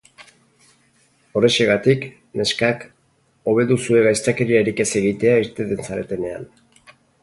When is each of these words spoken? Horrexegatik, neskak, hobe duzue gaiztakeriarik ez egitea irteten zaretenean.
Horrexegatik, 1.41 2.07
neskak, 2.41 2.87
hobe 3.53 3.69
duzue 3.75 4.03
gaiztakeriarik 4.11 4.85
ez 4.89 4.93
egitea 5.05 5.41
irteten 5.47 5.89
zaretenean. 5.91 6.55